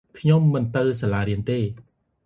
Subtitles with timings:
[0.19, 1.59] ខ្ញុំមិនចង់ទៅសាលារៀនទេ។